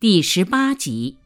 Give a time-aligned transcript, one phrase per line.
[0.00, 1.16] 第十八集。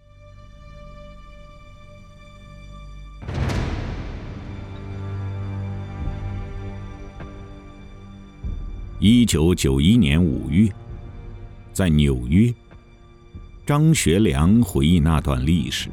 [8.99, 10.73] 一九九一年五月，
[11.75, 12.51] 在纽约，
[13.67, 15.91] 张学良回忆那段历史。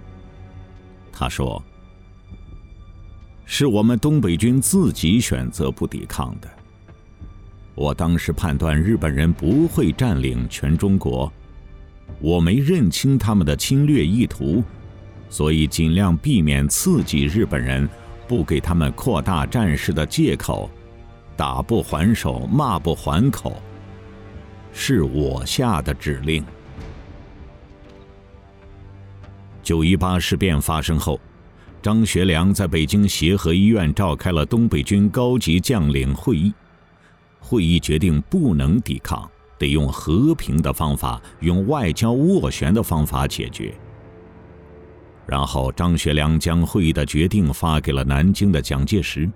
[1.12, 1.62] 他说
[3.44, 6.50] ：“是我们东北军自己选择不抵抗的。
[7.76, 11.30] 我当时判断日本人不会占领全中国，
[12.20, 14.64] 我没认清他们的侵略意图，
[15.30, 17.88] 所以尽量避免刺激日本人，
[18.28, 20.70] 不给他们扩大战事的借口。”
[21.38, 23.62] 打不还手，骂不还口，
[24.74, 26.44] 是我下的指令。
[29.64, 31.18] 九一八事变发生后，
[31.82, 36.54] 张学良在北京协和医院召开了东北军高级将领会议。
[37.40, 43.72] 会议决定不能抵抗，得用和平的方法，用外交斡旋的方法解决。
[45.28, 49.30] 然后，张学良将会议的决定发给了南京的蒋介石。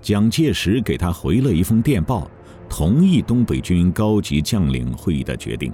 [0.00, 2.30] 蒋介石给他回了一封电报，
[2.68, 5.70] 同意东北军高级将领会议的决定，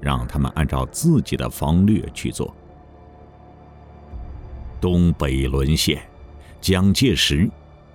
[0.00, 2.52] 让他们按照自己的方略去做。
[4.80, 6.02] 东北沦陷，
[6.58, 7.48] 蒋介石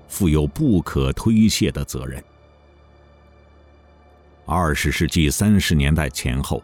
[0.08, 2.24] 负有不可推卸的责任。
[4.46, 6.64] 二十世纪三十年代前后，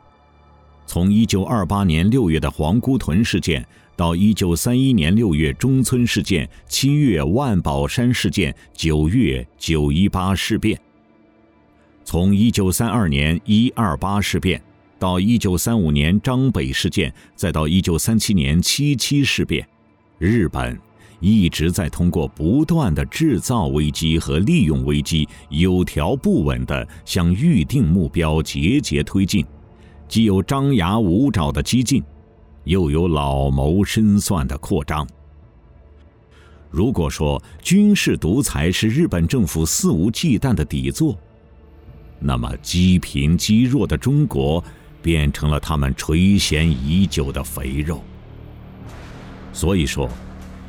[0.86, 3.66] 从一九二八年六月的黄姑屯事件。
[3.98, 10.80] 到一九三一年六月中村事件，七月万宝山事件，九月九一八事变。
[12.04, 14.60] 从一九三二年一二八事变，
[14.98, 19.68] 到一九三五年张北事件，再到一九三七年七七事变，
[20.18, 20.80] 日本
[21.22, 29.46] 一直在通过不断的制造危机和利用危机，有条不紊地向预定目标节节推进，
[30.10, 32.04] 既有张牙舞爪的激进。
[32.64, 35.08] 又有老谋深算的扩张。
[36.70, 41.18] 如果说军事独裁是日本政府肆无忌惮的底座，
[42.20, 44.64] 那么积贫积弱的中国
[45.02, 48.00] 变成了他们垂涎已久的肥肉。
[49.52, 50.08] 所以说，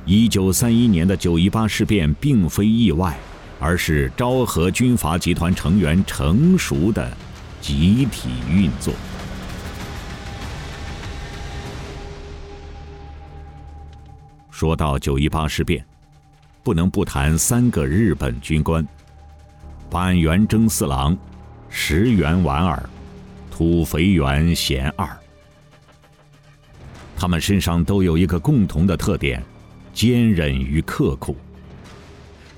[0.05, 3.17] 一九三一年的九一八事变并非意外，
[3.61, 7.17] 而是昭和军阀集团成员成熟的
[7.61, 8.93] 集体运作。
[14.51, 15.85] 说到九一八事变，
[16.65, 18.87] 不能不谈三个日本军官：
[19.89, 21.17] 板垣征四郎、
[21.69, 22.89] 石原莞尔、
[23.53, 25.09] 土肥原贤二。
[27.17, 29.41] 他们身上都有一个共同的特点：
[29.93, 31.37] 坚韧与刻苦。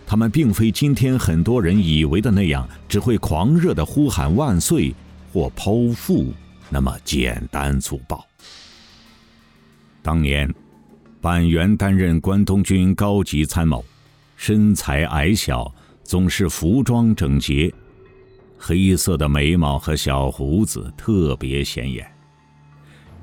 [0.06, 4.94] 他们并非今天很多人以为的那样，只会狂热的呼喊万岁
[5.32, 6.32] 或剖腹
[6.70, 8.24] 那么简单粗暴。
[10.02, 10.52] 当年。
[11.20, 13.82] 板垣担任关东军高级参谋，
[14.36, 17.72] 身材矮小，总是服装整洁，
[18.58, 22.06] 黑色的眉毛和小胡子特别显眼，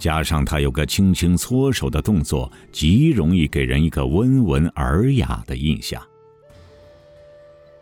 [0.02, 6.02] 加上他有个轻轻搓手的动作，极容易给人一个温文尔雅的印象。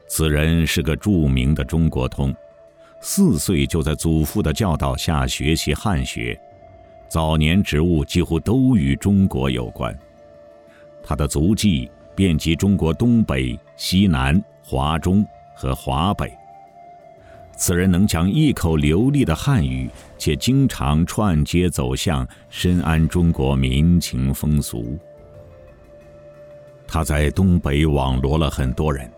[0.09, 2.35] 此人是个著名的中国通，
[3.01, 6.37] 四岁就在祖父的教导下学习汉学，
[7.07, 9.97] 早年职务几乎都与中国有关。
[11.01, 15.25] 他的足迹遍及中国东北、西南、华中
[15.55, 16.38] 和华北。
[17.59, 24.97] 此人能讲一口流利的汉语，且经常串接走向，深谙中国民情风俗。
[26.87, 29.11] 他在东北网罗了很多人，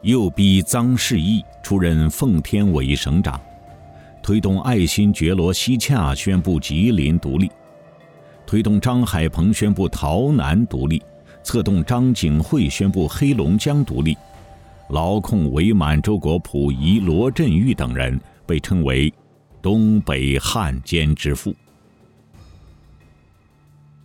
[0.00, 3.38] 又逼臧世义出任奉天委省长，
[4.22, 7.50] 推动爱新觉罗西洽宣布吉林独立，
[8.46, 11.02] 推动张海鹏宣布洮南独立。
[11.44, 14.16] 策动张景惠宣布黑龙江独立，
[14.88, 19.12] 牢控伪满洲国溥仪罗振玉等人，被称为
[19.62, 21.54] “东北汉奸之父”。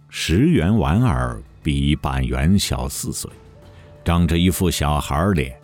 [0.09, 3.29] 石原莞尔比板垣小四岁，
[4.03, 5.56] 长着一副小孩脸，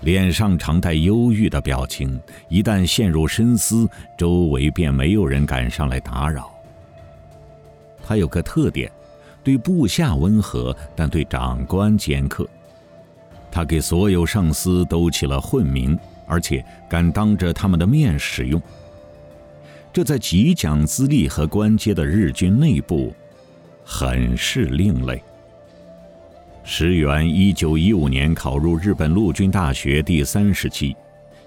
[0.00, 2.18] 脸上常带忧郁的表情。
[2.48, 6.50] 一旦陷入深思，周围便没有人敢上来打扰。
[8.02, 8.90] 他有个特点。
[9.44, 12.44] 对部下温和，但对长官尖刻。
[13.56, 18.60] 他给所有上司都起了混名，而且敢当着他们的面使用。
[19.90, 23.14] 这在极讲资历和官阶的日军内部，
[23.82, 25.22] 很是另类。
[26.64, 30.94] 石原一九一五年考入日本陆军大学第三十期，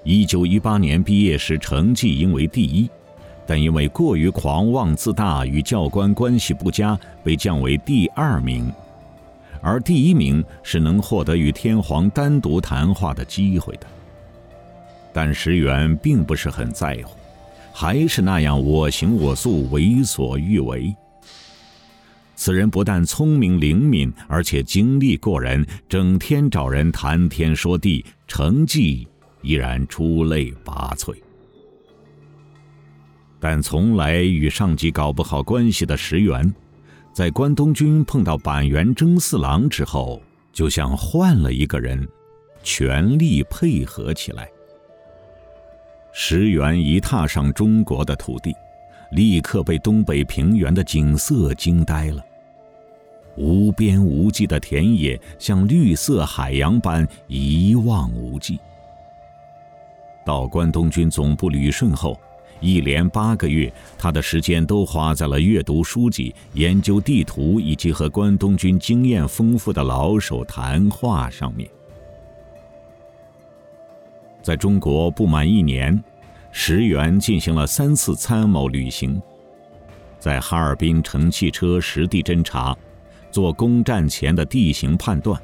[0.04, 2.90] 一九一八年毕业时成绩应为第一，
[3.46, 8.74] 但因为过于狂妄自大，与教官关系不佳，被降为第二名。
[9.62, 13.88] 而第一名是能获得与天皇单独谈话的机会的。
[15.14, 17.18] 但石原并不是很在乎，
[17.74, 20.96] 还是那样我行我素，为所欲为。
[22.36, 29.06] 此人不但聪明灵敏，而且精力过人，整天找人谈天说地，成绩
[29.42, 31.14] 依然出类拔萃。
[33.42, 36.54] 但从来与上级搞不好关系的石原，
[37.12, 40.22] 在关东军碰到板垣征四郎之后，
[40.54, 42.08] 就像换了一个人，
[42.64, 44.50] 全力配合起来。
[46.14, 48.56] 石原一踏上中国的土地，
[49.12, 52.24] 立刻被东北平原的景色惊呆了。
[53.36, 58.60] 无边无际的田野像绿色海洋般一望无际。
[60.26, 62.18] 到关东军总部旅顺后。
[62.62, 71.70] 一连八个月，他的时间都花在了阅读书籍、研究地图以及和关东军经验丰富的老手谈话上面。
[74.42, 76.02] 在中国不满一年，
[76.52, 79.22] 石原进行了三次参谋旅行，
[80.18, 82.76] 在哈尔滨乘汽车实地侦察，
[83.32, 85.40] 做攻占前的地形判断，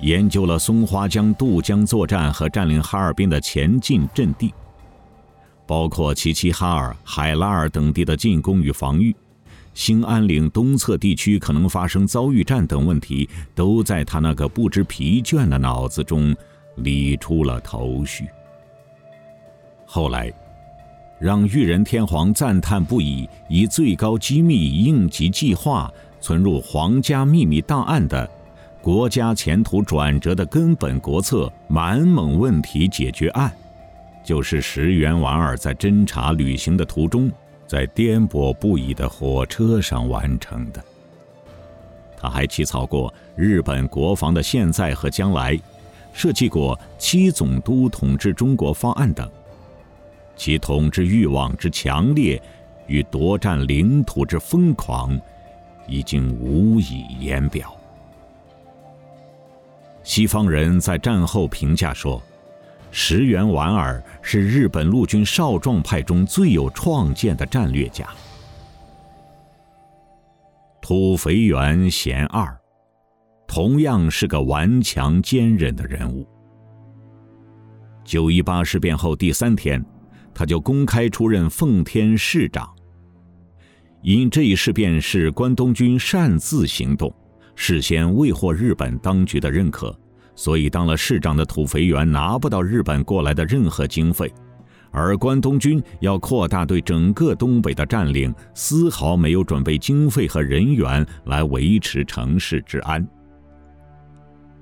[0.00, 4.54] 研究了松花江渡江作战和占领哈尔滨的前进阵地。
[5.66, 9.14] 包括齐齐哈尔、海拉尔等地的进攻与防御，
[9.74, 16.34] 兴安岭东侧地区可能发生遭遇战等问题，都在他那个不知疲倦的脑子中
[16.76, 18.26] 理出了头绪。
[19.84, 20.32] 后来，
[21.18, 28.28] 让裕仁天皇赞叹不已，以最高机密应急计划存入皇家秘密档案的
[28.82, 33.52] 国家前途转折的根本国策——满蒙问题解决案。
[34.26, 37.30] 就是石原莞尔在侦察旅行的途中，
[37.64, 40.84] 在颠簸不已的火车上完成的。
[42.16, 45.56] 他还起草过日本国防的现在和将来，
[46.12, 49.30] 设计过七总督统治中国方案等。
[50.34, 52.42] 其统治欲望之强烈，
[52.88, 55.16] 与夺占领土之疯狂，
[55.86, 57.72] 已经无以言表。
[60.02, 62.20] 西方人在战后评价说。
[62.98, 68.08] 石原莞尔是日本陆军少壮派中最有创建的战略家。
[70.80, 72.58] 土肥原贤二，
[73.46, 76.26] 同样是个顽强坚韧的人物。
[78.02, 79.84] 九一八事变后第三天，
[80.34, 82.66] 他就公开出任奉天市长。
[84.00, 87.14] 因这一事变是关东军擅自行动，
[87.54, 89.94] 事先未获日本当局的认可。
[90.36, 94.30] 所以，当了市长的土肥原拿不到日本过来的任何经费，
[94.92, 103.04] 而关东军要扩大对整个东北的占领，丝毫没有准备经费和人员来维持城市治安。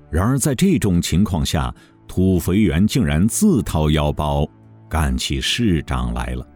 [0.09, 1.73] 然而，在这种情况下，
[2.07, 4.49] 土肥原竟然自掏腰包
[4.89, 6.47] 干起市长来了，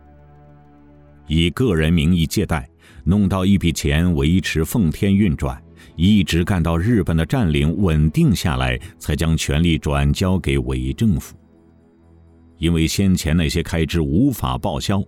[1.27, 2.69] 以个人名义借贷，
[3.04, 5.62] 弄到一笔钱维持奉天运转。
[5.96, 11.36] 一直干到日本的占领稳定下来，才将权力转交给伪政府。
[12.58, 15.04] 因为先前那些开支无法报销，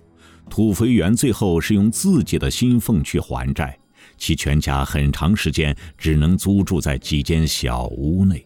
[0.49, 3.77] 土肥原最后是用自己的薪俸去还债，
[4.17, 8.45] 其全家很长时间只能租住在几间小屋内。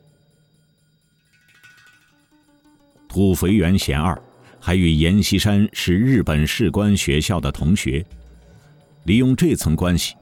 [3.07, 4.19] 土肥原贤二
[4.59, 8.05] 还与阎锡山是日本士官学校的同学，
[9.03, 10.15] 利用这层关系。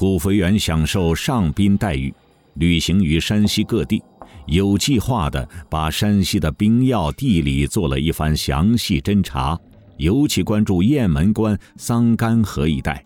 [0.00, 2.10] 土肥原享受上宾待遇，
[2.54, 4.02] 旅行于山西各地，
[4.46, 9.60] 有计划地把山西的兵要地理做了一番详细侦查，
[9.98, 13.04] 尤其关注雁门关、桑干河一带，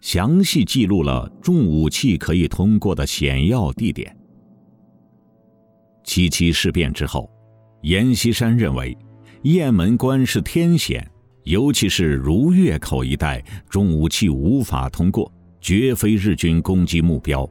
[0.00, 4.16] 详细记录了重武器可以通过的险要地点。
[6.04, 7.28] 七七事变之后，
[7.82, 8.96] 阎锡山认为
[9.42, 11.04] 雁门关是天险，
[11.42, 15.28] 尤其是如月口一带，重武器无法通过。
[15.62, 17.48] 绝非日军攻击目标，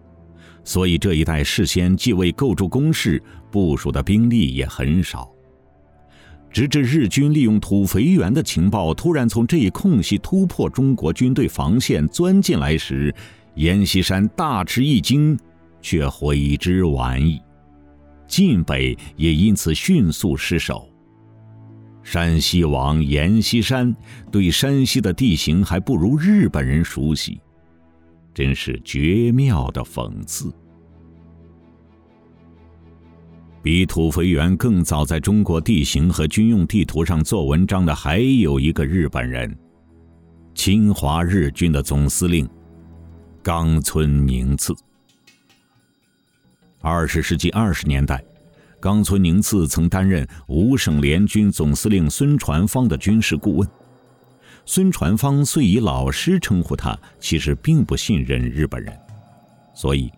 [0.63, 5.31] 所以这一带事先既未构筑工事，部署的兵力也很少。
[6.51, 13.15] 直至日军利用土肥原的情报突然从这一空隙突破中国军队防线钻进来时，
[13.55, 15.39] 阎锡山大吃一惊，
[15.81, 17.41] 却悔之晚矣。
[18.27, 20.89] 晋北也因此迅速失守。
[22.03, 23.95] 山西王阎锡山
[24.29, 27.39] 对山西的地形还不如日本人熟悉。
[28.33, 30.51] 真是绝妙的讽刺。
[33.63, 39.55] 比土肥原更早在中国地形和军用地图上做文章的，还有一个日本人，
[40.55, 42.49] 侵华日军的总司令
[43.43, 44.73] 冈村宁次。
[46.79, 48.23] 二十世纪二十年代，
[48.79, 53.69] 冈村宁次曾担任五省联军总司令孙传芳的军事顾问。
[54.65, 58.97] 孙传芳虽以老师称呼他，其实并不信任日本人，
[59.73, 60.11] 所以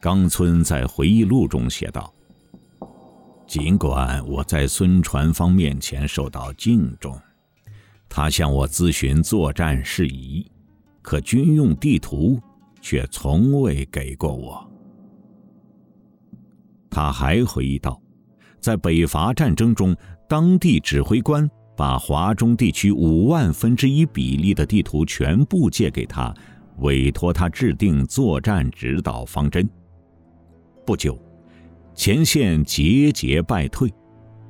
[0.00, 2.12] 冈村在回忆录中写道
[3.48, 7.18] ：“尽管我在孙传芳面前受到敬重。”
[8.08, 10.46] 他向我咨询作战事宜，
[11.02, 12.40] 可军用地图
[12.80, 14.64] 却从未给过我。
[16.88, 18.00] 他还回忆道，
[18.60, 19.94] 在北伐战争中，
[20.28, 26.34] 当地指挥官把华中地区五万分之一比例的地图全部借给他，
[26.78, 29.68] 委托他制定作战指导方针。
[30.84, 31.18] 不久，
[31.94, 33.92] 前线节节败退，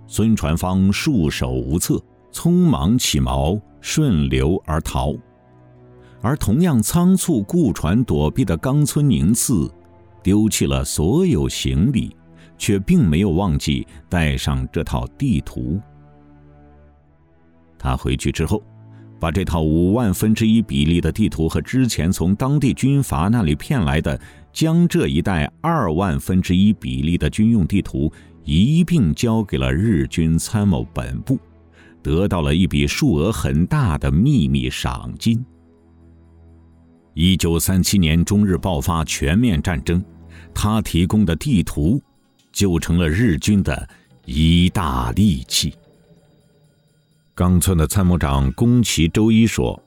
[0.07, 2.03] 孙传芳束手无策。
[2.33, 5.15] 匆忙起锚，顺流而逃，
[6.21, 9.73] 而同样仓促雇船躲避的冈村宁次，
[10.23, 12.15] 丢弃了所有行李，
[12.59, 15.81] 却并没有忘记带上这套地图。
[17.87, 18.61] 他回去之后，
[19.21, 24.21] 把这套五万分之一比例的地图和之前从当地军阀那里骗来的
[24.53, 28.13] 江浙一带二万分之一比例的军用地图
[28.43, 31.39] 一并交给了日军参谋本部。
[32.03, 35.45] 得到了一笔数额很大的秘密赏金。
[37.15, 40.05] 一九三七年中日爆发全面战争，
[40.53, 42.03] 他提供的地图
[42.51, 43.89] 就成了日军的
[44.25, 45.73] 一大利器。
[47.37, 49.79] 冈村的参谋长宫崎周一说：“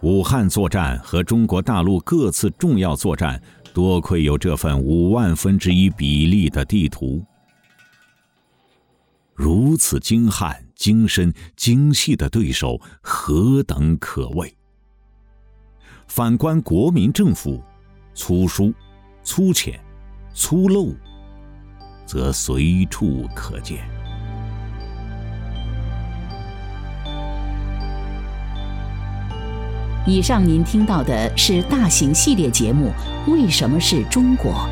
[0.00, 3.38] 武汉作战和中国大陆各次重要作战，
[3.74, 7.22] 多亏有这份五万分之一比例的地图。”
[9.36, 14.56] 如此精悍、精深、精细的对手，何等可畏！
[16.06, 17.62] 反观国民政府，
[18.14, 18.72] 粗疏、
[19.22, 19.78] 粗浅、
[20.32, 20.96] 粗陋，
[22.06, 23.97] 则随处可见。
[30.08, 32.90] 以上您听到的是大型系列节目
[33.30, 34.66] 《为什么是中国》，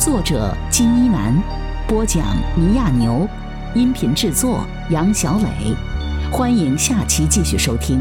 [0.00, 1.34] 作者金一南，
[1.88, 3.28] 播讲倪亚牛。
[3.74, 5.74] 音频制作杨小磊，
[6.30, 8.00] 欢迎下期继续收听。